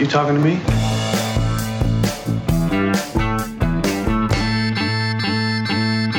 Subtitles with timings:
[0.00, 0.56] You talking to me?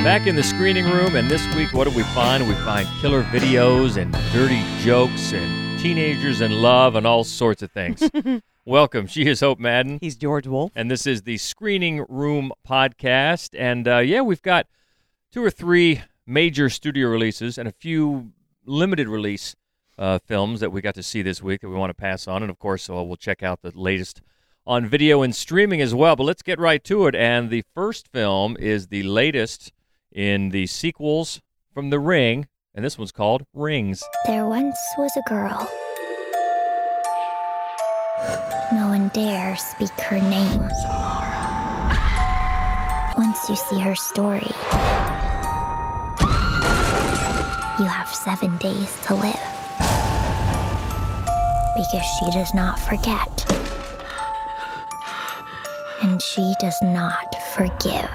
[0.04, 2.47] Back in the screening room, and this week, what do we find?
[2.47, 7.71] We find killer videos and dirty jokes and teenagers in love and all sorts of
[7.71, 8.07] things.
[8.65, 9.07] Welcome.
[9.07, 10.71] She is Hope Madden, He's George Wolf.
[10.75, 13.55] and this is the Screening Room podcast.
[13.57, 14.68] And uh, yeah, we've got
[15.32, 18.32] two or three major studio releases and a few
[18.63, 19.55] limited release
[20.02, 22.41] uh, films that we got to see this week that we want to pass on.
[22.41, 24.21] And of course, uh, we'll check out the latest
[24.65, 26.15] on video and streaming as well.
[26.15, 27.14] But let's get right to it.
[27.15, 29.71] And the first film is the latest
[30.11, 31.39] in the sequels
[31.71, 34.03] from The Ring, and this one's called Rings.
[34.25, 35.69] There once was a girl.
[38.73, 40.61] No one dare speak her name.
[43.17, 44.52] Once you see her story,
[47.80, 49.50] you have seven days to live.
[51.75, 53.45] Because she does not forget.
[56.03, 58.09] And she does not forgive.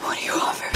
[0.00, 0.70] What do you offer?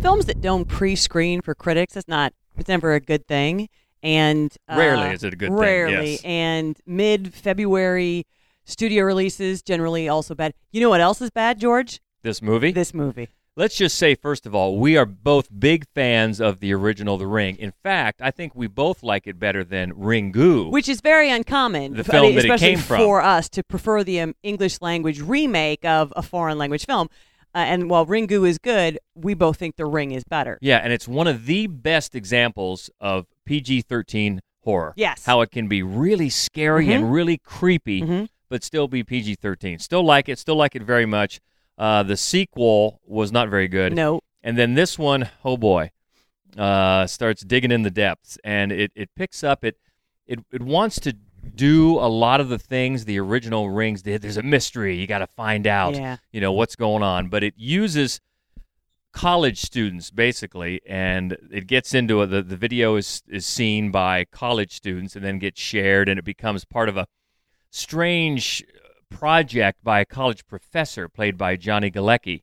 [0.00, 2.32] Films that don't pre-screen for critics is not.
[2.56, 3.68] It's never a good thing.
[4.02, 6.12] And uh, Rarely is it a good thing, Rarely.
[6.12, 6.22] yes.
[6.24, 8.24] And mid-February
[8.64, 10.54] studio releases generally also bad.
[10.70, 12.00] You know what else is bad, George?
[12.22, 12.72] This movie?
[12.72, 13.28] This movie.
[13.58, 17.26] Let's just say, first of all, we are both big fans of the original The
[17.26, 17.56] Ring.
[17.56, 20.70] In fact, I think we both like it better than Ringu.
[20.70, 22.98] which is very uncommon, The film that it especially came from.
[23.00, 27.08] for us to prefer the um, English language remake of a foreign language film.
[27.54, 30.58] Uh, and while Ringu is good, we both think The Ring is better.
[30.60, 34.92] yeah, and it's one of the best examples of PG 13 horror.
[34.96, 35.24] Yes.
[35.24, 38.28] How it can be really scary and really creepy, Mhm.
[38.50, 39.78] but still be PG 13.
[39.78, 41.40] Still like it, still like it very much.
[41.78, 43.92] Uh, the sequel was not very good.
[43.94, 45.90] No, And then this one, oh boy,
[46.56, 49.64] uh, starts digging in the depths, and it, it picks up.
[49.64, 49.76] It,
[50.26, 51.12] it it wants to
[51.54, 54.22] do a lot of the things the original Rings did.
[54.22, 55.94] There's a mystery you got to find out.
[55.94, 56.16] Yeah.
[56.32, 58.20] You know what's going on, but it uses
[59.12, 64.24] college students basically, and it gets into a, the the video is is seen by
[64.24, 67.06] college students and then gets shared, and it becomes part of a
[67.70, 68.64] strange
[69.10, 72.42] project by a college professor played by Johnny Galecki.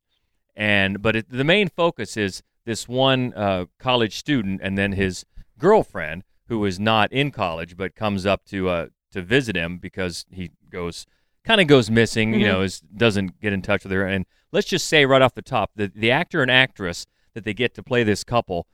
[0.55, 5.25] And but it, the main focus is this one uh, college student and then his
[5.57, 10.25] girlfriend who is not in college but comes up to uh, to visit him because
[10.31, 11.05] he goes
[11.43, 14.05] kind of goes missing you know is doesn't get in touch with her.
[14.05, 17.53] And let's just say right off the top the the actor and actress that they
[17.53, 18.67] get to play this couple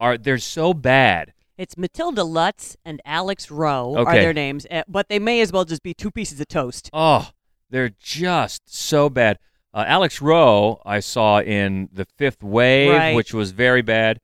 [0.00, 5.08] are they're so bad it's Matilda Lutz and Alex Roe are their names, uh, but
[5.08, 6.90] they may as well just be two pieces of toast.
[6.92, 7.30] Oh,
[7.70, 9.38] they're just so bad.
[9.74, 13.14] Uh, Alex Roe, I saw in The Fifth Wave, Right.
[13.14, 14.20] which was very bad,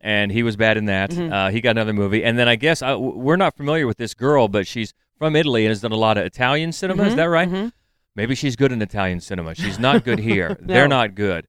[0.00, 1.10] and he was bad in that.
[1.10, 1.32] Mhm.
[1.32, 3.96] Uh, he got another movie, and then I guess I, w- we're not familiar with
[3.96, 7.04] this girl, but she's from Italy and has done a lot of Italian cinema.
[7.04, 7.48] Is Mhm, that right?
[7.48, 7.72] mhm.
[8.16, 9.54] Maybe she's good in Italian cinema.
[9.54, 10.56] She's not good here.
[10.60, 11.46] They're not good.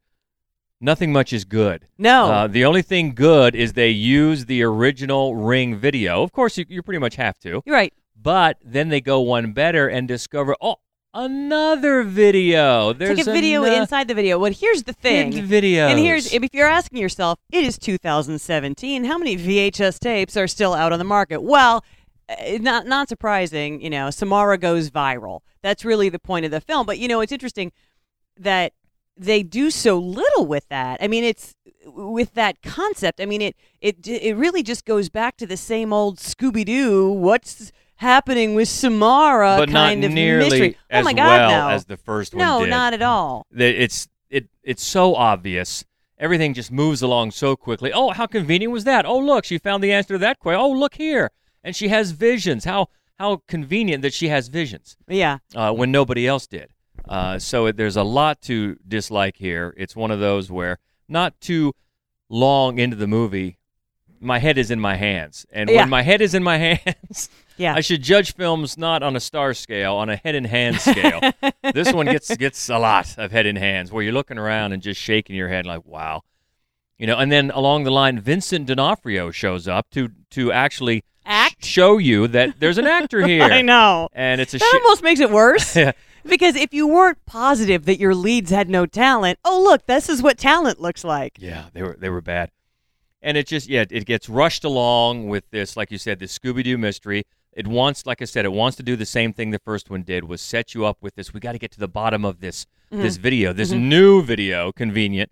[0.81, 1.86] Nothing much is good.
[1.97, 6.24] No, Uh, the only thing good is they use the original Ring video.
[6.24, 7.62] Of course, you, you pretty much have to.
[7.66, 7.94] you're right.
[8.19, 10.75] But then they go one better and discover, oh,
[11.14, 12.94] another video.
[12.94, 14.40] There's Take a video ano- inside the video.
[14.40, 15.31] Well, here's the thing.
[15.34, 15.90] videos.
[15.90, 19.03] And here's if you're asking yourself, it is 2017.
[19.06, 21.42] How many VHS tapes are still out on the market?
[21.42, 21.84] Well,
[22.30, 23.81] uh, not not surprising.
[23.81, 25.42] You know, Samara goes viral.
[25.62, 26.86] That's really the point of the film.
[26.86, 27.72] But you know, it's interesting
[28.38, 28.74] that
[29.21, 30.97] they do so little with that.
[31.01, 31.55] I mean, it's
[31.85, 33.21] with that concept.
[33.21, 37.11] I mean, it it it really just goes back to the same old Scooby Doo.
[37.11, 39.57] What's happening with Samara?
[39.57, 40.77] but not kind of nearly mystery.
[40.89, 41.73] as oh my God, well no.
[41.73, 42.69] as the first one no, did.
[42.69, 43.45] not at all.
[43.55, 45.85] It's it it's so obvious.
[46.17, 47.91] Everything just moves along so quickly.
[47.91, 49.07] Oh, how convenient was that?
[49.07, 50.59] Oh, look, she found the answer to that question.
[50.61, 51.31] Oh, look here,
[51.63, 52.65] and she has visions.
[52.65, 52.89] How
[53.19, 55.39] how convenient that she has visions Yeah.
[55.55, 56.71] uh, when nobody else did.
[57.11, 59.73] Uh, so it, there's a lot to dislike here.
[59.77, 60.79] It's one of those where
[61.09, 61.73] not too
[62.29, 63.57] long into the movie,
[64.19, 65.81] my head is in my hands, and Yeah.
[65.81, 67.74] when my head is in my hands, Yeah.
[67.75, 71.19] I should judge films not on a star scale, on a head in hand scale.
[71.74, 74.81] this one gets gets a lot of head in hands, where you're looking around and
[74.81, 76.21] just shaking your head like, wow,
[76.97, 77.18] you know.
[77.18, 81.65] And then along the line, Vincent D'Onofrio shows up to to actually Act?
[81.65, 83.44] show you that there's an actor here.
[83.44, 84.07] I know.
[84.13, 85.75] and it's a That shi- almost makes it worse.
[86.23, 90.21] Because if you weren't positive that your leads had no talent, oh look, this is
[90.21, 91.38] what talent looks like.
[91.39, 92.51] Yeah, they were they were bad,
[93.21, 96.63] and it just yeah it gets rushed along with this like you said this Scooby
[96.63, 97.23] Doo mystery.
[97.53, 100.03] It wants like I said it wants to do the same thing the first one
[100.03, 101.33] did was set you up with this.
[101.33, 103.01] We got to get to the bottom of this mm-hmm.
[103.01, 103.89] this video, this mm-hmm.
[103.89, 105.31] new video, convenient,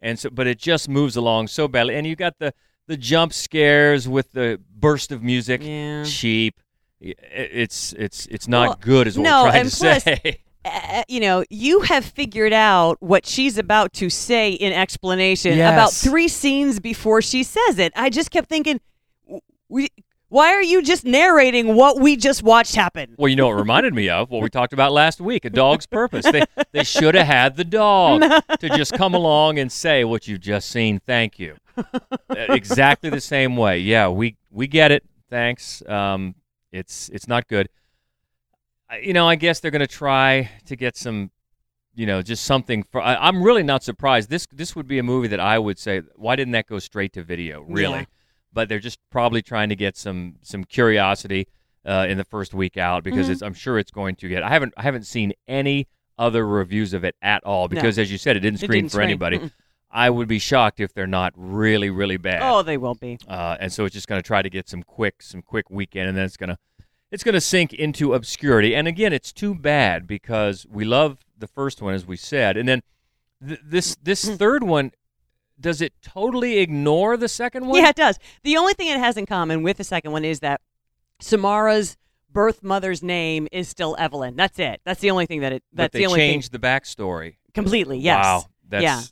[0.00, 1.94] and so but it just moves along so badly.
[1.94, 2.54] And you got the
[2.88, 6.04] the jump scares with the burst of music Yeah.
[6.04, 6.60] cheap.
[7.02, 10.02] I- It's it's it's not Well, good, is what no, we're trying and to plus-
[10.04, 10.38] say.
[10.64, 15.92] uh, you know, you have figured out what she's about to say in explanation about
[15.92, 17.92] three scenes before she says it.
[17.96, 18.80] I just kept thinking,
[19.68, 19.88] we,
[20.28, 23.14] why are you just narrating what we just watched happen?
[23.18, 25.86] Well, you know, it reminded me of what we talked about last week: a dog's
[25.86, 26.24] purpose.
[26.30, 28.22] They they should have had the dog
[28.60, 31.00] to just come along and say what you've just seen.
[31.00, 31.56] Thank you.
[31.76, 31.84] Uh,
[32.30, 33.78] exactly the same way.
[33.80, 35.04] Yeah, we we get it.
[35.28, 35.82] Thanks.
[35.88, 36.34] Um,
[36.72, 37.68] it's it's not good.
[39.02, 41.30] You know, I guess they're going to try to get some,
[41.94, 42.82] you know, just something.
[42.90, 44.28] For I, I'm really not surprised.
[44.28, 47.12] This this would be a movie that I would say, why didn't that go straight
[47.14, 47.62] to video?
[47.62, 48.04] Really, Yeah.
[48.52, 51.46] but they're just probably trying to get some some curiosity
[51.86, 53.32] uh, in the first week out because Mhm.
[53.32, 54.42] it's, I'm sure it's going to get.
[54.42, 55.88] I haven't I haven't seen any
[56.18, 58.90] other reviews of it at all because, as you said, it didn't It screen didn't
[58.90, 59.08] for screen.
[59.08, 59.38] anybody.
[59.38, 59.50] Mm-mm.
[59.94, 62.40] I would be shocked if they're not really really bad.
[62.42, 63.18] Oh, they will be.
[63.28, 66.08] Uh, and so it's just going to try to get some quick, some quick weekend,
[66.08, 66.58] and then it's going to,
[67.10, 68.74] it's going to sink into obscurity.
[68.74, 72.66] And again, it's too bad because we love the first one, as we said, and
[72.68, 72.82] then
[73.46, 74.38] th- this this Mm.
[74.38, 74.92] third one,
[75.60, 77.82] does it totally ignore the second one?
[77.82, 78.18] Yeah, it does.
[78.44, 80.60] The only thing it has in common with the second one is that
[81.20, 81.96] Samara's
[82.30, 84.36] birth mother's name is still Evelyn.
[84.36, 84.80] That's it.
[84.84, 85.62] That's the only thing that it.
[85.72, 86.32] but That's they the only thing.
[86.32, 87.36] changed the backstory.
[87.54, 87.98] Completely.
[87.98, 88.24] Yes.
[88.24, 89.02] Wow, that's Yeah.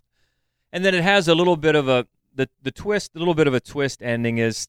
[0.72, 3.46] And then it has a little bit of a the the twist, a little bit
[3.46, 4.68] of a twist ending is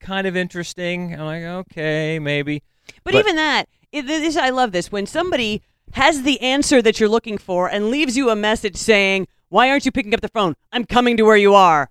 [0.00, 1.12] kind of interesting.
[1.14, 2.62] I'm like, okay, maybe.
[3.04, 5.62] But, But- even that, it, this I love this when somebody
[5.94, 9.84] has the answer that you're looking for and leaves you a message saying, "Why aren't
[9.86, 10.54] you picking up the phone?
[10.72, 11.90] I'm coming to where you are."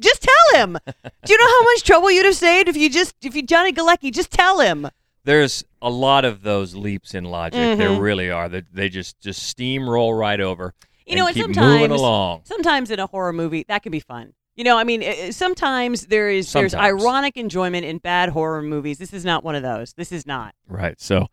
[0.00, 0.78] Just tell him.
[0.86, 3.72] Do you know how much trouble you'd have saved if you just if you Johnny
[3.72, 4.88] Galecki just tell him?
[5.24, 7.78] there's a lot of those leaps in logic.
[7.78, 8.00] There Mhm.
[8.00, 8.48] really are.
[8.48, 10.72] That they just just steamroll right over.
[11.06, 14.32] You know, and sometimes sometimes in a horror movie that can be fun.
[14.56, 18.98] You know, I mean, sometimes there is there's ironic enjoyment in bad horror movies.
[18.98, 19.92] This is not one of those.
[19.92, 20.54] This is not.
[20.66, 20.98] Right.
[21.00, 21.26] So,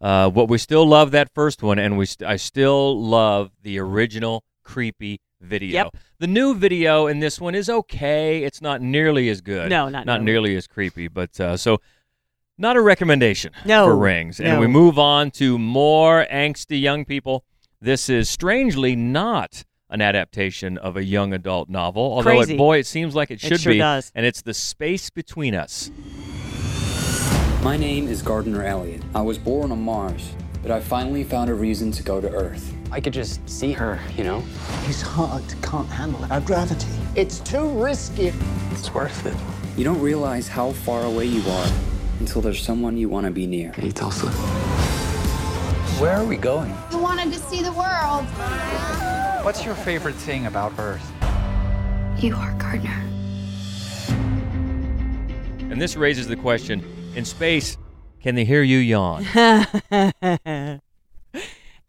[0.00, 3.78] uh, what we still love that first one, and we st- I still love the
[3.78, 5.84] original creepy video.
[5.84, 5.96] Yep.
[6.20, 8.44] The new video in this one is okay.
[8.44, 9.68] It's not nearly as good.
[9.68, 10.48] No, not not nearly.
[10.48, 11.08] nearly as creepy.
[11.08, 11.82] But uh, so,
[12.56, 14.40] not a recommendation No, for Rings.
[14.40, 14.60] And no.
[14.60, 17.44] we move on to more angsty young people.
[17.82, 22.86] This is strangely not an adaptation of a young adult novel, although it, boy, it
[22.86, 23.78] seems like it It should sure be.
[23.78, 24.12] does.
[24.14, 25.90] And it's the space between us.
[27.62, 29.00] My name is Gardner Elliott.
[29.14, 30.30] I was born on Mars,
[30.60, 32.70] but I finally found a reason to go to Earth.
[32.92, 34.40] I could just see her, you know?
[34.84, 36.86] His heart can't handle our gravity.
[37.16, 38.34] It's too risky.
[38.72, 39.34] It's worth it.
[39.78, 41.68] You don't realize how far away you are
[42.18, 43.72] until there's someone you want to be near.
[43.72, 44.30] Hey, Tulsa.
[46.00, 46.72] Where are we going?
[46.90, 48.24] I wanted to see the world.
[49.44, 51.06] What's your favorite thing about Earth?
[52.18, 53.04] You are Gardner.
[55.70, 56.82] And this raises the question
[57.14, 57.76] in space,
[58.22, 59.24] can they hear you yawn?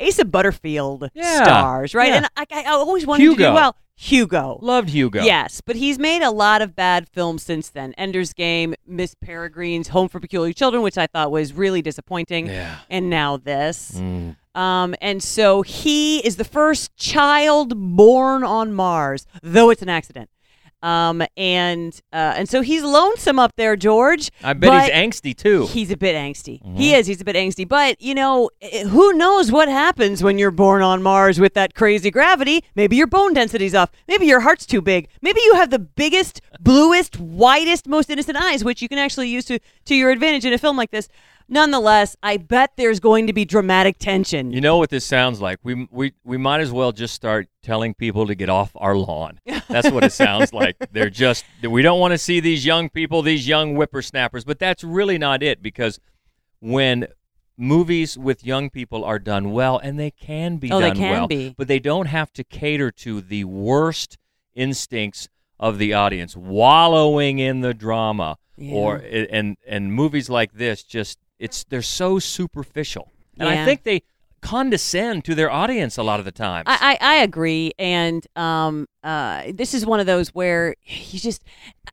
[0.01, 2.09] Asa Butterfield Yeah, stars, right?
[2.09, 2.15] yeah.
[2.17, 3.75] And I, I always wanted to do well.
[4.01, 4.57] Hugo.
[4.63, 5.21] Loved Hugo.
[5.21, 7.93] Yes, but he's made a lot of bad films since then.
[7.99, 12.47] Ender's Game, Miss Peregrine's Home for Peculiar Children, which I thought was really disappointing.
[12.47, 12.79] Yeah.
[12.89, 13.91] And now this.
[13.91, 14.37] Mm.
[14.55, 20.31] Um, and so he is the first child born on Mars, though it's an accident.
[20.81, 24.31] Um, and uh, and so he's lonesome up there, George.
[24.43, 25.67] I bet he's angsty too.
[25.67, 26.59] He's a bit angsty.
[26.77, 27.07] He is.
[27.07, 27.67] He's a bit angsty.
[27.67, 31.75] But, you know, eh, who knows what happens when you're born on Mars with that
[31.75, 32.63] crazy gravity?
[32.75, 33.91] Maybe your bone density's off.
[34.07, 35.07] Maybe your heart's too big.
[35.21, 39.45] Maybe you have the biggest, bluest, whitest, most innocent eyes, which you can actually use
[39.45, 41.07] to, to your advantage in a film like this.
[41.53, 44.53] Nonetheless, I bet there's going to be dramatic tension.
[44.53, 45.59] You know what this sounds like?
[45.63, 49.41] We we we might as well just start telling people to get off our lawn.
[49.67, 50.77] That's what it sounds like.
[50.93, 54.81] They're just we don't want to see these young people, these young whippersnappers, but that's
[54.81, 55.99] really not it because
[56.61, 57.07] when
[57.57, 61.27] movies with young people are done well and they can be Oh, they can well,
[61.27, 61.53] be.
[61.57, 64.17] but they don't have to cater to the worst
[64.55, 65.27] instincts
[65.59, 68.37] of the audience, wallowing in the drama
[68.69, 73.09] or and and movies like this just it's they're so superficial.
[73.37, 74.03] And I think they
[74.41, 76.63] condescend to their audience a lot of the time.
[76.65, 81.43] I, I, I agree, and um, uh, this is one of those where you just,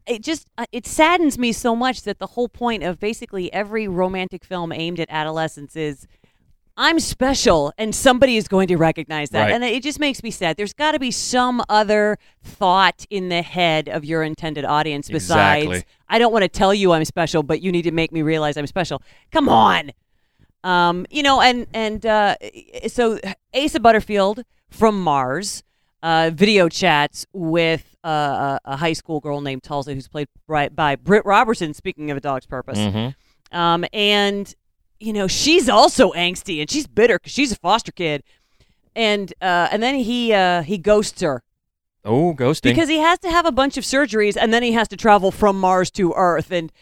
[0.07, 3.87] it just, uh, it saddens me so much that the whole point of basically every
[3.87, 6.07] romantic film aimed at adolescents is,
[6.80, 9.52] I'm special, and somebody is going to recognize that, Right.
[9.52, 10.56] and it just makes me sad.
[10.56, 15.64] There's got to be some other thought in the head of your intended audience besides,
[15.66, 15.92] Exactly.
[16.08, 18.56] I don't want to tell you I'm special, but you need to make me realize
[18.56, 19.02] I'm special.
[19.32, 19.90] Come on.
[20.62, 22.37] Um, you know, and and uh,
[22.87, 23.18] so
[23.54, 25.62] Asa Butterfield from Mars
[26.02, 30.94] uh, video chats with uh, a, high school girl named Tulsa, who's played by, by
[30.97, 31.75] Britt Robertson.
[31.75, 33.14] Speaking of a dog's purpose, Mhm.
[33.52, 34.54] um, and
[35.00, 38.23] you know she's also angsty and she's bitter because she's a foster kid,
[38.95, 41.43] and uh, and then he uh, he ghosts her.
[42.05, 42.62] Oh, ghosting.
[42.62, 45.31] because he has to have a bunch of surgeries and then he has to travel
[45.31, 46.50] from Mars to Earth.
[46.50, 46.73] And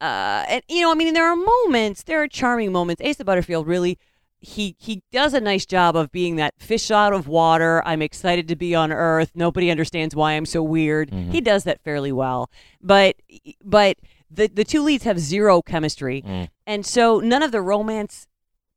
[0.00, 3.00] uh and you know I mean there are moments there are charming moments.
[3.02, 3.98] Asa Butterfield really
[4.40, 7.82] he he does a nice job of being that fish out of water.
[7.86, 9.30] I'm excited to be on Earth.
[9.34, 11.10] Nobody understands why I'm so weird.
[11.10, 12.50] He does that fairly well.
[12.82, 13.16] But
[13.64, 13.96] but
[14.34, 16.48] the the two leads have zero chemistry Mm.
[16.66, 18.26] and so none of the romance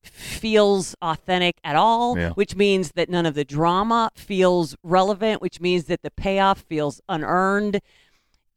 [0.03, 2.31] feels authentic at all, Yeah.
[2.31, 7.01] which means that none of the drama feels relevant, which means that the payoff feels
[7.09, 7.77] unearned.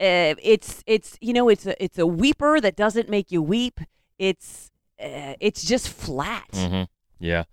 [0.00, 3.80] Uh, it's it's you know it's a it's a weeper that doesn't make you weep.
[4.19, 4.71] It's
[5.02, 6.49] uh, it's just flat.
[6.54, 6.83] hmm
[7.19, 7.45] Yeah,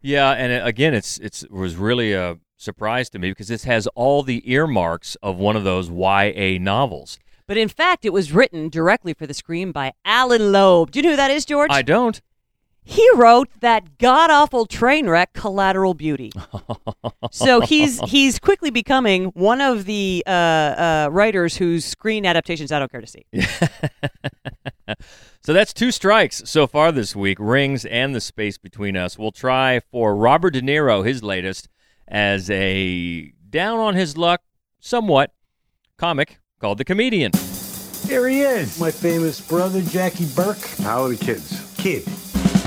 [0.00, 3.64] yeah, and it, again, it's it's it was really a surprise to me because this
[3.64, 7.18] has all the earmarks of one of those YA novels.
[7.46, 10.90] But in fact, it was written directly for the screen by Allan Loeb.
[10.90, 11.70] Do you know who that is, George?
[11.72, 12.20] I don't.
[12.84, 16.32] he wrote that god awful train wreck Collateral Beauty.
[17.30, 22.78] so he's he's quickly becoming one of the uh, uh, writers whose screen adaptations I
[22.78, 23.26] don't care to see.
[25.44, 29.18] So that's two strikes so far this week Rings and The Space Between Us.
[29.18, 31.68] We'll try for Robert De Niro, his latest,
[32.06, 34.42] as a down on his luck,
[34.78, 35.32] somewhat
[35.96, 37.32] comic called The Comedian.
[38.06, 40.64] Here he is, my famous brother, Jackie Burke.
[40.78, 41.74] How are the kids?
[41.76, 42.06] Kid.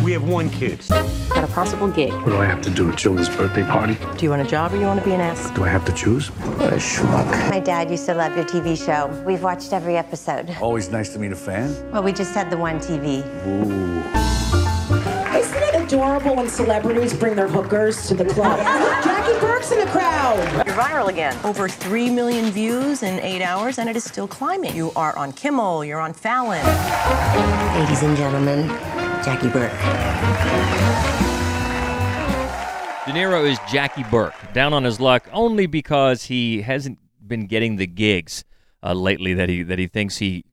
[0.04, 0.86] We have one kid.
[1.30, 2.12] Got a possible gig.
[2.12, 2.94] What do I have to do?
[2.96, 3.98] Jill's birthday party?
[4.18, 5.50] Do you want a job or you want to be an ass?
[5.52, 6.28] Do I have to choose?
[6.28, 7.50] What a schmuck.
[7.50, 9.08] My dad used to love your TV show.
[9.26, 10.54] We've watched every episode.
[10.60, 11.74] Always nice to meet a fan.
[11.92, 13.24] Well, we just had the one TV.
[13.48, 14.35] Ooh.
[15.86, 18.58] Isn't it adorable when celebrities bring their hookers to the club?
[19.04, 20.40] Jackie Burke's in the crowd.
[20.66, 21.38] You're viral again.
[21.44, 24.76] Over 3 million views in eight hours, and it is still climbing.
[24.76, 26.66] You are on Kimmel, you're on Fallon.
[27.80, 28.68] Ladies and gentlemen,
[29.24, 29.72] Jackie Burke.
[33.06, 37.76] De Niro is Jackie Burke, down on his luck only because he hasn't been getting
[37.76, 38.44] the gigs
[38.82, 40.46] uh, lately that he that he thinks he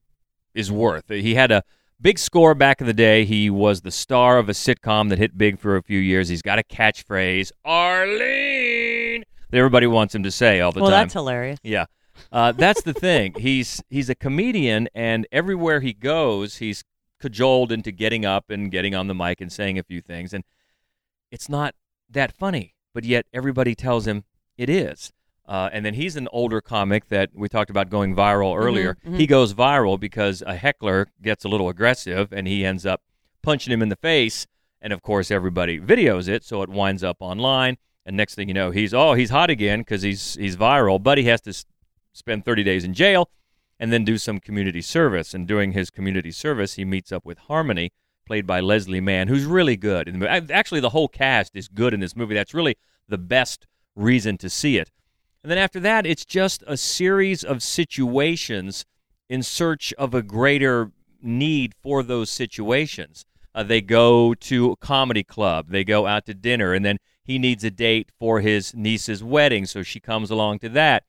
[0.54, 1.08] is worth.
[1.08, 1.62] He had a
[2.02, 3.25] big score back in the day.
[3.25, 6.28] He was the star of a sitcom that hit big for a few years.
[6.28, 10.97] He's got a catchphrase, Arlene, that everybody wants him to say all the well, time.
[10.97, 11.59] Well, that's hilarious.
[11.62, 11.87] Yeah.
[12.30, 13.35] Uh, that's the thing.
[13.38, 16.85] He's he's a comedian, and everywhere he goes, he's
[17.21, 20.44] cajoled into getting up and getting on the mic and saying a few things, and
[21.30, 21.75] it's not
[22.11, 22.75] that funny.
[22.94, 24.25] But yet everybody tells him
[24.59, 25.12] it is.
[25.46, 28.96] Uh, and then he's an older comic that we talked about going viral earlier.
[29.06, 29.16] mhm.
[29.18, 33.02] He goes viral because a heckler gets a little aggressive, and he ends up
[33.42, 34.46] punching him in the face.
[34.80, 37.76] And of course, everybody videos it, so it winds up online.
[38.06, 41.18] And next thing you know, he's oh he's hot again because he's he's viral, but
[41.18, 41.64] he has to s-
[42.12, 43.30] spend 30 days in jail
[43.78, 45.34] and then do some community service.
[45.34, 47.92] And doing his community service, he meets up with Harmony,
[48.26, 50.08] played by Leslie Mann, who's really good.
[50.08, 52.34] in the Actually, the whole cast is good in this movie.
[52.34, 52.76] That's really
[53.08, 54.90] the best reason to see it.
[55.42, 58.84] And then after that, it's just a series of situations
[59.28, 63.25] in search of a greater need for those situations.
[63.54, 67.38] Uh, they go to a comedy club, they go out to dinner, and then he
[67.38, 71.04] needs a date for his niece's wedding, so she comes along to that.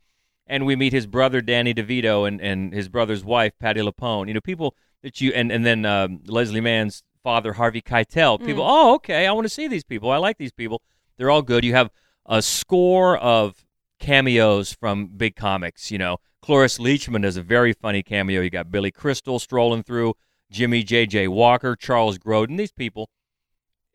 [0.46, 4.28] And we meet his brother Danny DeVito and, and his brother's wife Patti LuPone.
[4.28, 8.46] You know, people that you and and then um, Leslie Mann's father Harvey Keitel.
[8.46, 10.12] People, oh, okay, I want to see these people.
[10.12, 10.82] I like these people.
[11.18, 11.64] They're all good.
[11.64, 11.90] You have
[12.26, 13.66] a score of
[14.04, 15.90] cameos from big comics.
[15.90, 18.42] You know, Cloris Leachman does a very funny cameo.
[18.42, 20.14] You got Billy Crystal strolling through,
[20.52, 21.30] Jimmy J.J.
[21.30, 22.58] Walker, Charles Grodin.
[22.58, 23.10] These people.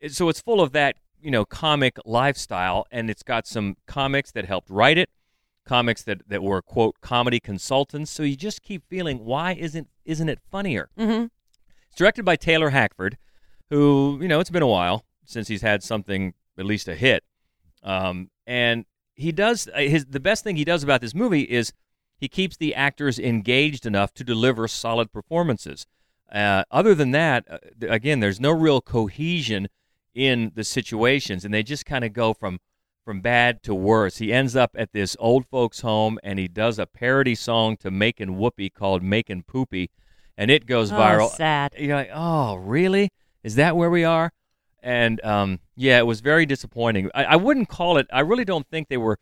[0.07, 4.45] So it's full of that, you know, comic lifestyle, and it's got some comics that
[4.45, 5.09] helped write it,
[5.65, 8.09] comics that, that were quote comedy consultants.
[8.09, 10.89] So you just keep feeling, why isn't isn't it funnier?
[10.97, 11.25] Mm-hmm.
[11.87, 13.17] It's directed by Taylor Hackford,
[13.69, 17.23] who, you know, it's been a while since he's had something, at least a hit.
[17.83, 18.85] Um, and
[19.19, 21.73] he does uh, his the best thing he does about this movie is
[22.17, 25.85] he keeps the actors engaged enough to deliver solid performances.
[26.31, 27.57] Uh, other than that, uh,
[27.87, 29.67] again, there's no real cohesion
[30.13, 32.59] in the situations, and they just kind of go from
[33.05, 34.17] from bad to worse.
[34.17, 37.89] He ends up at this old folks' home, and he does a parody song to
[37.89, 39.89] Making Whoopee called Making Poopy,
[40.37, 41.29] and it goes Oh, viral.
[41.29, 41.73] sad.
[41.77, 43.09] You're like, oh, really?
[43.43, 44.31] Is that where we are?
[44.81, 47.09] And um, yeah, it was very disappointing.
[47.13, 48.07] I, I wouldn't call it.
[48.13, 49.19] I really don't think they were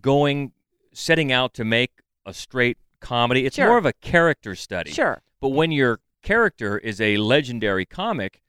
[0.00, 0.52] going
[0.92, 1.90] setting out to make
[2.26, 3.46] a straight comedy.
[3.46, 3.66] It's Sure.
[3.66, 4.90] more of a character study.
[4.90, 5.22] Sure.
[5.40, 8.42] But when your character is a legendary comic,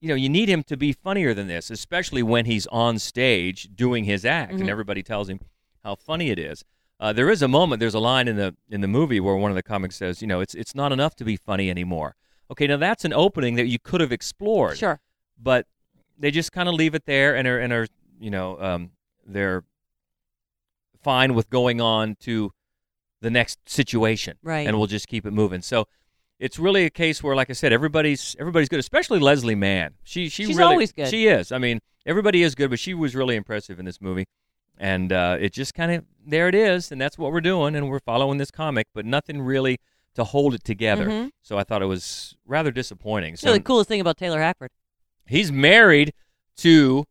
[0.00, 3.68] you know, you need him to be funnier than this, especially when he's on stage
[3.74, 4.60] doing his act, Mhm.
[4.60, 5.40] and everybody tells him
[5.84, 6.64] how funny it is.
[7.00, 7.80] Uh, there is a moment.
[7.80, 10.26] There's a line in the in the movie where one of the comics says, "You
[10.28, 12.16] know, it's it's not enough to be funny anymore."
[12.50, 14.78] Okay, now that's an opening that you could have explored.
[14.78, 15.00] Sure.
[15.40, 15.66] But
[16.18, 17.86] they just kind of leave it there, and are and are
[18.18, 18.90] you know um,
[19.26, 19.64] they're
[21.02, 22.52] fine with going on to
[23.20, 24.66] the next situation, Right.
[24.66, 25.60] And we'll just keep it moving.
[25.62, 25.86] So
[26.38, 29.94] it's really a case where, like I said, everybody's everybody's good, especially Leslie Mann.
[30.04, 31.08] She she She's really, always good.
[31.08, 31.50] She is.
[31.50, 34.26] I mean, everybody is good, but she was really impressive in this movie.
[34.80, 37.88] And uh, it just kind of there it is, and that's what we're doing, and
[37.88, 39.80] we're following this comic, but nothing really
[40.14, 41.06] to hold it together.
[41.08, 41.30] Mhm.
[41.42, 43.32] So I thought it was rather disappointing.
[43.32, 44.70] You So know, the coolest thing about Taylor Hackford,
[45.28, 46.12] he's married
[46.58, 47.04] to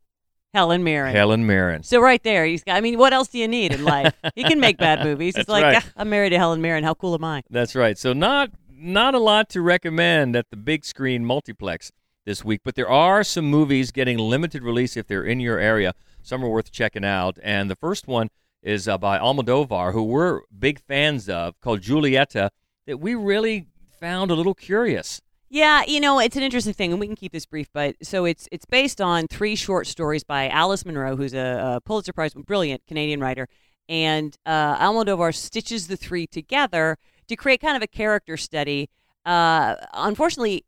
[0.54, 1.14] Helen Mirren.
[1.14, 1.84] Helen Mirren.
[1.84, 2.76] So right there, he's got.
[2.76, 4.14] I mean, what else do you need in life?
[4.36, 5.36] he can make bad movies.
[5.36, 5.84] He's That's like, right.
[5.86, 6.84] "Ah, I'm married to Helen Mirren.
[6.84, 7.44] How cool am I?
[7.50, 7.98] That's right.
[7.98, 11.92] So not not a lot to recommend at the big screen multiplex
[12.26, 15.94] this week, but there are some movies getting limited release if they're in your area.
[16.22, 17.38] Some are worth checking out.
[17.42, 18.30] And the first one
[18.62, 22.50] is uh, by Almodovar, who we're big fans of, called Julieta,
[22.86, 23.68] that we really
[24.00, 25.22] found a little curious.
[25.50, 27.70] Yeah, you know, it's an interesting thing, and we can keep this brief.
[27.74, 31.82] But so it's it's based on three short stories by Alice Munro, who's a, a
[31.82, 33.48] Pulitzer Prize brilliant Canadian writer,
[33.88, 38.90] and uh, Almodovar stitches the three together to create kind of a character study.
[39.26, 40.66] Uh, unfortunately,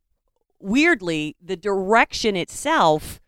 [0.60, 3.20] weirdly, the direction itself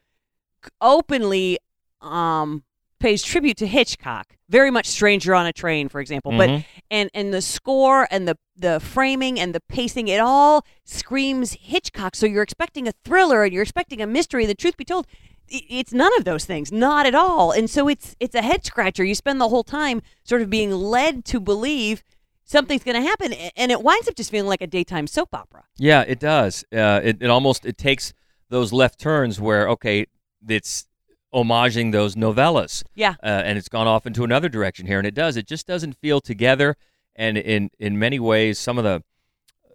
[0.79, 1.57] openly
[2.01, 2.63] um,
[3.01, 4.27] pays tribute to Hitchcock.
[4.49, 6.31] Very much Stranger on a Train, for example.
[6.31, 6.37] Mhm.
[6.37, 11.53] But and and the score and the the framing and the pacing, it all screams
[11.59, 12.15] Hitchcock.
[12.15, 14.45] So you're expecting a thriller and you're expecting a mystery.
[14.45, 15.07] The truth be told,
[15.47, 17.51] it's none of those things, not at all.
[17.51, 19.03] And so it's it's a head scratcher.
[19.03, 22.03] You spend the whole time sort of being led to believe
[22.45, 25.63] something's going to happen, and it winds up just feeling like a daytime soap opera.
[25.77, 26.63] Yeah, it does.
[26.73, 28.13] Uh, it, it almost it takes
[28.49, 30.07] those left turns where okay,
[30.47, 30.85] it's
[31.33, 32.83] homaging those novellas.
[32.95, 33.15] Yeah.
[33.23, 35.37] uh, and it's gone off into another direction here, and it does.
[35.37, 36.75] It just doesn't feel together,
[37.15, 39.03] and in in many ways, some of the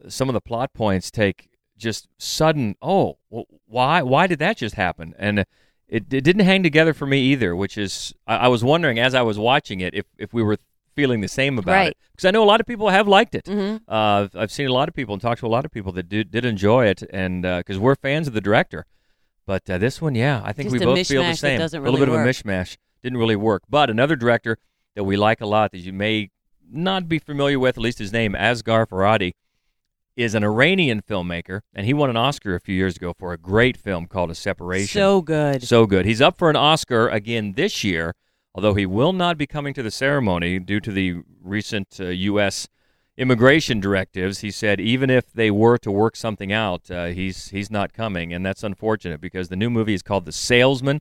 [0.08, 2.76] some of the plot points take just sudden.
[2.82, 5.14] Oh, wh- why why did that just happen?
[5.18, 5.40] And
[5.88, 7.54] it, it didn't hang together for me either.
[7.54, 10.58] Which is I, I was wondering as I was watching it if if we were
[10.94, 11.88] feeling the same about Right.
[11.88, 13.44] it because I know a lot of people have liked it.
[13.44, 13.82] Mhm.
[13.86, 16.08] Uh, I've- seen a lot of people and talked to a lot of people that
[16.08, 18.86] did, did enjoy it, and because we're fans of the director.
[19.46, 21.58] But uh, this one, yeah, I think Just we both feel the same.
[21.58, 22.20] doesn't a little bit work.
[22.20, 22.76] of a mishmash.
[23.02, 23.62] Didn't really work.
[23.68, 24.58] But another director
[24.96, 26.30] that we like a lot that you may
[26.68, 29.32] not be familiar with, at least his name, Asghar Farhadi,
[30.16, 33.38] is an Iranian filmmaker, and he won an Oscar a few years ago for a
[33.38, 34.98] great film called A Separation.
[34.98, 35.62] So good.
[35.62, 36.06] So good.
[36.06, 38.14] He's up for an Oscar again this year,
[38.54, 42.66] although he will not be coming to the ceremony due to the recent uh, U.S.
[43.16, 44.40] immigration directives.
[44.40, 48.32] He said even if they were to work something out, uh, he's he's not coming,
[48.32, 51.00] and that's unfortunate because the new movie is called The Salesman,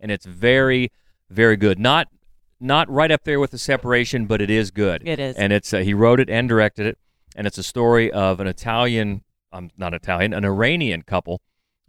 [0.00, 0.90] and it's very
[1.30, 1.78] very good.
[1.78, 2.08] Not
[2.60, 5.06] not right up there with The Separation, but it is good.
[5.06, 5.36] It is.
[5.36, 6.98] and it's uh, he wrote it and directed it,
[7.36, 11.40] and it's a story of an Italian, um, not Italian, an Iranian couple,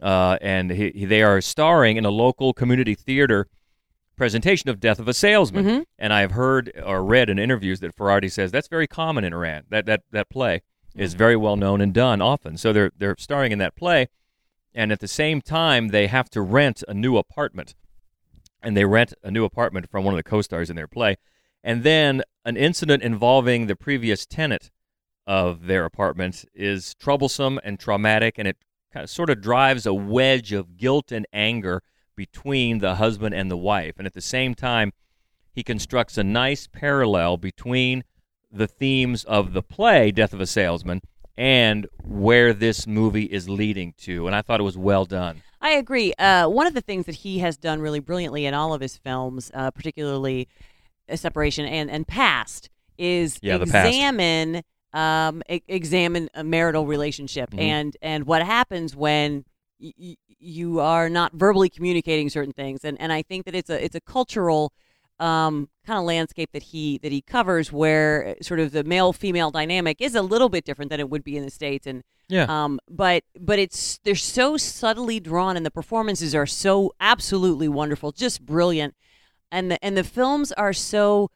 [0.02, 3.46] uh, and he, he- they are starring in a local community theater
[4.20, 5.64] presentation of Death of a Salesman.
[5.64, 5.84] Mhm.
[5.98, 9.64] And I've heard or read in interviews that Farhadi says that's very common in Iran.
[9.70, 10.60] That that that play
[10.94, 12.58] is very well known and done often.
[12.58, 14.08] So they're they're starring in that play,
[14.74, 17.74] and at the same time they have to rent a new apartment,
[18.62, 21.16] and they rent a new apartment from one of the co-stars in their play,
[21.64, 24.70] and then an incident involving the previous tenant
[25.26, 28.58] of their apartment is troublesome and traumatic, and it
[28.92, 31.82] kind of sort of drives a wedge of guilt and anger
[32.16, 33.94] between the husband and the wife.
[33.98, 34.92] And at the same time,
[35.52, 38.04] he constructs a nice parallel between
[38.52, 41.00] the themes of the play, Death of a Salesman,
[41.36, 44.26] and where this movie is leading to.
[44.26, 45.42] And I thought it was well done.
[45.60, 46.12] I agree.
[46.14, 48.96] Uh, one of the things that he has done really brilliantly in all of his
[48.96, 50.48] films, uh, particularly
[51.10, 57.60] uh, Separation and, and Past, is Yeah, examine um, e- examine a marital relationship Mhm.
[57.60, 59.44] and and what happens when
[59.80, 62.84] y- you are not verbally communicating certain things.
[62.84, 64.72] And and I think that it's a it's a cultural
[65.18, 69.12] um, kind of landscape that he that he covers where uh, sort of the male
[69.12, 72.02] female dynamic is a little bit different than it would be in the states and
[72.30, 72.46] Yeah.
[72.48, 78.12] um, but but it's they're so subtly drawn and the performances are so absolutely wonderful
[78.12, 78.94] just brilliant
[79.52, 81.30] and the and the films are so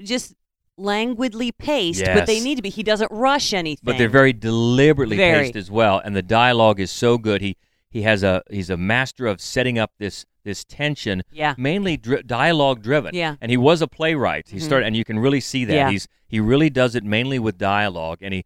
[0.00, 0.34] just
[0.76, 5.16] languidly paced but they need to be he doesn't rush anything But they're very deliberately
[5.16, 5.44] Very.
[5.44, 7.42] paced as well, and the dialogue is so good.
[7.42, 7.56] He
[7.90, 11.22] he has a he's a master of setting up this this tension.
[11.32, 11.54] Yeah.
[11.58, 13.14] mainly dri- dialogue driven.
[13.14, 13.36] Yeah.
[13.40, 14.48] and he was a playwright.
[14.48, 14.62] He Mhm.
[14.62, 15.90] started, and you can really see that Yeah.
[15.90, 18.44] he's he really does it mainly with dialogue, and he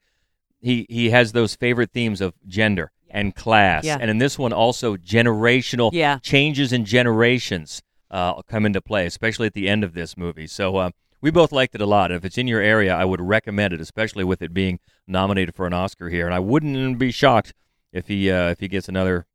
[0.60, 3.84] he he has those favorite themes of gender and class.
[3.84, 3.98] Yeah.
[4.00, 6.18] And in this one, also generational Yeah.
[6.18, 7.80] changes in generations
[8.10, 10.46] uh, come into play, especially at the end of this movie.
[10.46, 12.10] So uh, we both liked it a lot.
[12.12, 15.54] And if it's in your area, I would recommend it, especially with it being nominated
[15.54, 16.24] for an Oscar here.
[16.26, 17.54] And I wouldn't be shocked
[17.92, 19.26] if he uh, if he gets another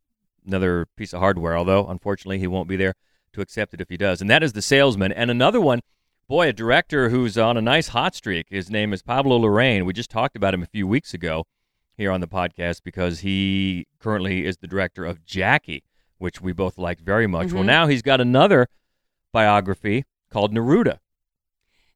[0.46, 1.58] another piece of hardware.
[1.58, 2.94] Although unfortunately, he won't be there
[3.34, 4.22] to accept it if he does.
[4.22, 5.12] And that is The Salesman.
[5.12, 5.82] And another one,
[6.28, 8.48] boy, a director who's on a nice hot streak.
[8.50, 9.86] His name is Pablo Larraín.
[9.86, 11.46] We just talked about him a few weeks ago
[11.96, 15.84] here on the podcast because he currently is the director of Jackie,
[16.18, 17.52] which we both liked very much.
[17.52, 17.68] Well, Mhm.
[17.68, 18.68] now he's got another
[19.32, 21.00] biography called Neruda.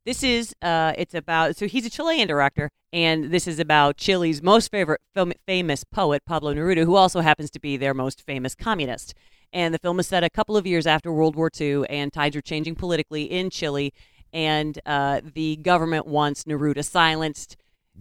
[0.05, 4.41] This is uh, it's about so he's a Chilean director, and this is about Chile's
[4.41, 4.99] most favorite
[5.47, 9.13] famous poet Pablo Neruda, who also happens to be their most famous communist.
[9.53, 12.35] And the film is set a couple of years after World War II, and tides
[12.35, 13.93] are changing politically in Chile,
[14.33, 17.55] and uh, the government wants Neruda silenced,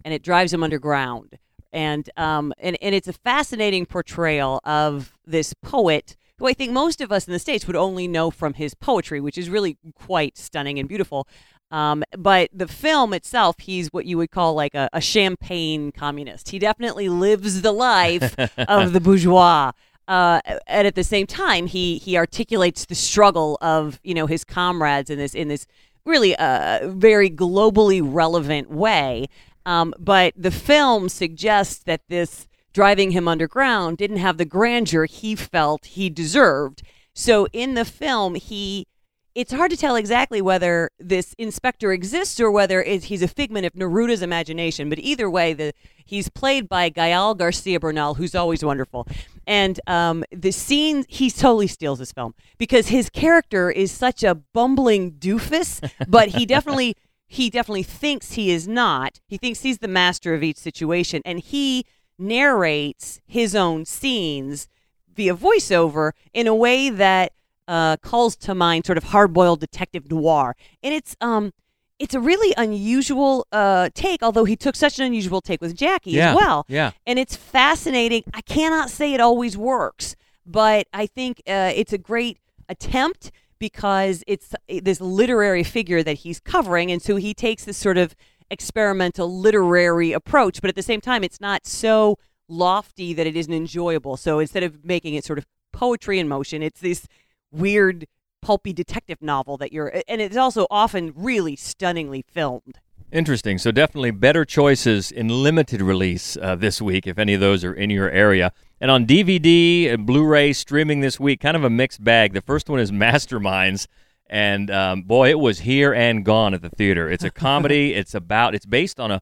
[0.05, 1.38] and it drives him underground.
[1.73, 7.01] And um, and and it's a fascinating portrayal of this poet who I think most
[7.01, 10.37] of us in the states would only know from his poetry, which is really quite
[10.37, 11.29] stunning and beautiful.
[11.72, 16.50] Um, but the film itself, he's what you would call like a, a champagne communist.
[16.50, 18.37] He definitely lives the life
[18.68, 19.72] of the bourgeois.
[20.06, 24.44] Uh, and at the same time, he he articulates the struggle of you know his
[24.44, 25.66] comrades in this in this
[26.04, 29.28] really uh, very globally relevant way.
[29.64, 35.35] Um, but the film suggests that this driving him underground didn't have the grandeur he
[35.35, 36.82] felt he deserved.
[37.14, 38.87] So in the film, he
[39.35, 43.73] it's hard to tell exactly whether this inspector exists or whether he's a figment of
[43.75, 44.88] Neruda's imagination.
[44.88, 45.73] But either way, the
[46.05, 49.07] he's played by Gael Garcia Bernal, who's always wonderful.
[49.47, 54.35] And um, the scene, he totally steals this film because his character is such a
[54.35, 59.21] bumbling doofus, but he definitely he definitely thinks he is not.
[59.27, 61.87] He thinks he's the master of each situation, and he
[62.18, 64.68] narrates his own scenes
[65.14, 67.33] via voiceover in a way that
[67.68, 71.53] uh, calls to mind sort of hard-boiled detective noir, and it's um,
[71.98, 74.22] it's a really unusual uh, take.
[74.22, 76.90] Although he took such an unusual take with Jackie Yeah, as well, yeah.
[77.07, 78.25] and it's fascinating.
[78.35, 84.25] I cannot say it always works, but I think uh, it's a great attempt because
[84.27, 88.16] it's this literary figure that he's covering, and so he takes this sort of
[88.51, 93.55] experimental literary approach, but at the same time, it's not so lofty that it isn't
[93.55, 94.16] enjoyable.
[94.16, 97.07] So instead of making it sort of poetry in motion, it's this
[97.53, 98.07] weird
[98.41, 102.81] pulpy detective novel that you're and it's also often really stunningly filmed
[103.12, 103.59] Interesting.
[103.59, 107.75] So definitely better choices in limited release uh, this week, if any of those are
[107.75, 108.53] in your area.
[108.81, 112.33] And on DVD and Blu-ray streaming this week, kind of a mixed bag.
[112.33, 113.87] The first one is Masterminds,
[114.31, 117.11] and um, boy, it was here and gone at the theater.
[117.11, 117.93] It's a comedy.
[117.93, 118.55] it's about.
[118.55, 119.21] It's based on a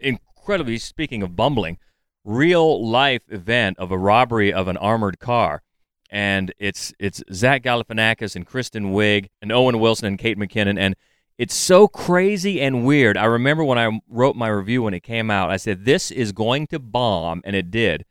[0.00, 1.78] incredibly speaking of bumbling,
[2.24, 5.62] real life event of a robbery of an armored car.
[6.10, 10.96] And it's it's Zach Galifianakis and Kristen Wiig and Owen Wilson and Kate McKinnon and
[11.40, 13.16] it's so crazy and weird.
[13.16, 16.32] I remember when I wrote my review when it came out, I said, This is
[16.32, 18.04] going to bomb, and it did,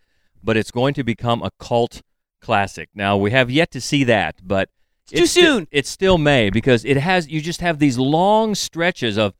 [0.43, 2.01] but it's going to become a cult
[2.41, 2.89] classic.
[2.95, 4.69] Now, we have yet to see that, but
[5.11, 5.67] It's too sti- soon.
[5.69, 9.35] it still may because it has, you just have these long stretches of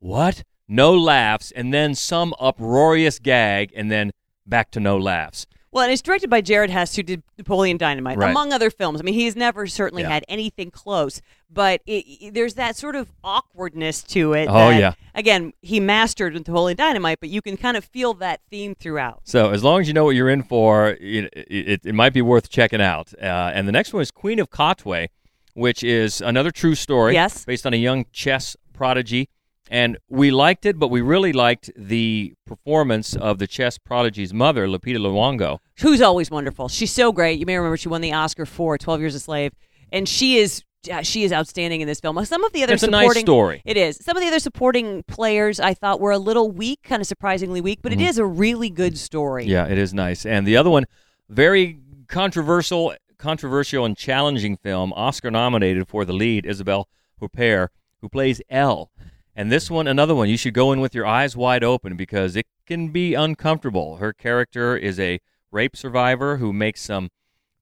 [0.00, 0.42] what?
[0.66, 4.10] No laughs, and then some uproarious gag, and then
[4.44, 5.46] back to no laughs.
[5.72, 8.30] Well and it's directed by jared hess who did napoleon dynamite Right.
[8.30, 10.10] among other films i mean he's never certainly Yeah.
[10.10, 14.78] had anything close but it, it- there's that sort of awkwardness to it Oh, that,
[14.80, 14.92] yeah.
[15.14, 19.20] again he mastered with napoleon dynamite but you can kind of feel that theme throughout
[19.24, 22.22] So as long as you know what you're in for, it, it, it might be
[22.22, 23.12] worth checking out.
[23.20, 25.08] Uh, and the next one is Queen of Katwe,
[25.54, 27.14] which is another true story.
[27.14, 27.44] Yes.
[27.44, 29.28] Based on a young chess prodigy.
[29.72, 34.66] And we liked it, but we really liked the performance of the chess prodigy's mother,
[34.68, 35.60] Lupita Nyong'o.
[35.80, 36.68] who's always wonderful.
[36.68, 37.40] She's so great.
[37.40, 39.52] You may remember she won the Oscar for 12 Years a Slave,
[39.90, 42.22] and she is uh, she is outstanding in this film.
[42.26, 43.62] Some of the other It's a nice supporting story.
[43.64, 43.96] It is.
[44.02, 47.62] Some of the other supporting players I thought were a little weak, kind of surprisingly
[47.62, 49.44] weak, but it is a really good story.
[49.44, 49.52] Mm-hmm.
[49.52, 50.26] Yeah, it is nice.
[50.26, 50.84] And the other one,
[51.30, 56.88] very controversial, controversial and challenging film, Oscar nominated for the lead, Isabelle
[57.22, 57.68] Huppert,
[58.02, 58.90] who plays Elle.
[59.34, 62.36] And this one, another one, you should go in with your eyes wide open because
[62.36, 63.96] it can be uncomfortable.
[63.96, 67.10] Her character is a rape survivor who makes some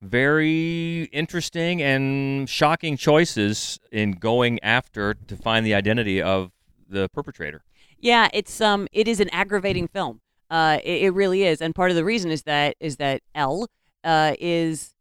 [0.03, 6.51] very interesting and shocking choices in going after to find the identity of
[6.89, 7.63] the perpetrator.
[7.99, 10.21] Yeah, it's um, it is an aggravating film.
[10.49, 13.69] Uh, it, it really is, and part of the reason is that is that Elle
[14.03, 14.95] uh, is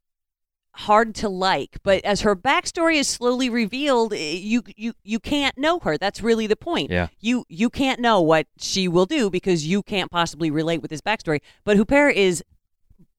[0.80, 5.58] hard to like, but as her backstory is slowly revealed, eh, you you you can't
[5.58, 5.98] know her.
[5.98, 6.90] That's really the point.
[6.92, 7.08] Yeah.
[7.20, 11.02] You you can't know what she will do because you can't possibly relate with this
[11.02, 11.42] backstory.
[11.64, 12.44] But Huppert is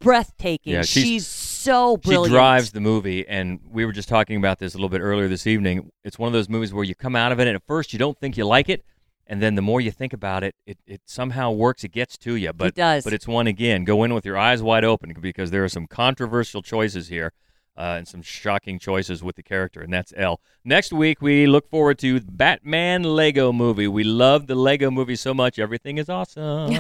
[0.01, 0.73] breathtaking.
[0.73, 2.29] Yeah, she's- she's, so brilliant.
[2.29, 5.29] She drives the movie, and we were just talking about this a little bit earlier
[5.29, 5.91] this evening.
[6.03, 7.99] It's one of those movies where you come out of it, and at first you
[7.99, 8.83] don't think you like it,
[9.27, 11.85] and then the more you think about it, it, it somehow works.
[11.85, 12.55] It gets to you.
[12.55, 13.05] But It does.
[13.05, 13.85] But it's one again.
[13.85, 17.35] Go in with your eyes wide open because there are some controversial choices here.
[17.77, 20.39] Uh, and some shocking choices with the character, and that's Elle.
[20.65, 23.89] Next week, we look forward to Batman Lego Movie.
[23.89, 26.77] We love the Lego Movie so much; everything is awesome.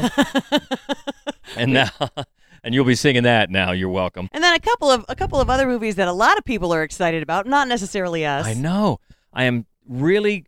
[1.57, 1.88] and now,
[2.64, 3.72] and you'll be singing that now.
[3.72, 4.29] You're welcome.
[4.33, 6.74] And then a couple of a couple of other movies that a lot of people
[6.74, 8.44] are excited about, not necessarily us.
[8.44, 8.98] I know.
[9.33, 10.46] I am really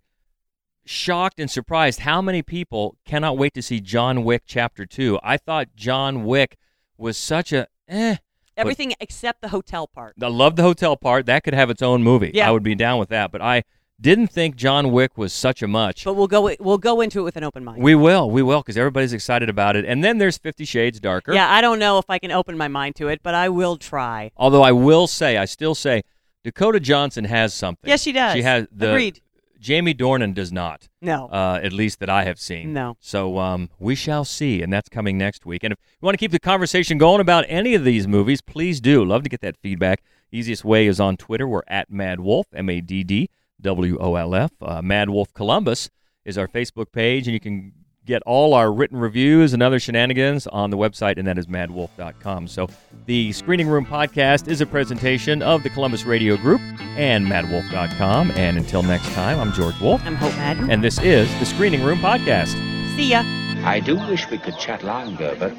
[0.84, 5.20] shocked and surprised how many people cannot wait to see John Wick Chapter 2.
[5.22, 6.56] I thought John Wick
[6.96, 8.16] was such a eh.
[8.54, 10.14] But Everything except the hotel part.
[10.20, 11.26] I love the hotel part.
[11.26, 12.30] That could have its own movie.
[12.34, 12.48] Yeah.
[12.48, 13.32] I would be down with that.
[13.32, 13.64] But I
[14.00, 16.04] didn't think John Wick was such a much.
[16.04, 17.82] But we'll go we'll go into it with an open mind.
[17.82, 19.84] We will, we will, because everybody's excited about it.
[19.84, 21.32] And then there's Fifty Shades Darker.
[21.32, 23.76] Yeah, I don't know if I can open my mind to it, but I will
[23.76, 24.32] try.
[24.36, 26.02] Although I will say, I still say,
[26.44, 27.88] Dakota Johnson has something.
[27.88, 28.34] Yes, she does.
[28.34, 29.20] She has the Agreed.
[29.62, 30.88] Jamie Dornan does not.
[31.00, 31.28] No.
[31.28, 32.72] Uh, at least that I have seen.
[32.72, 32.96] No.
[32.98, 35.62] So um, we shall see, and that's coming next week.
[35.62, 38.80] And if you want to keep the conversation going about any of these movies, please
[38.80, 39.04] do.
[39.04, 40.02] Love to get that feedback.
[40.32, 41.46] Easiest way is on Twitter.
[41.46, 44.50] We're at Mad Wolf, M A D D W O L F.
[44.60, 45.90] Uh, Mad Wolf Columbus
[46.24, 47.72] is our Facebook page, and you can
[48.06, 52.48] get all our written reviews and other shenanigans on the website, and that is maddwolf.com.
[52.48, 52.68] So
[53.06, 56.60] the Screening Room podcast is a presentation of the Columbus Radio Group
[56.96, 58.32] and maddwolf.com.
[58.32, 60.02] And until next time, I'm George Wolf.
[60.04, 60.70] I'm Hope Madden.
[60.70, 62.52] And this is the Screening Room Podcast.
[62.96, 63.22] See ya.
[63.64, 65.52] I do wish we could chat longer, but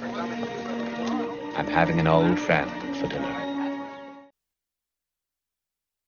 [1.57, 3.32] I'm having an old friend for dinner.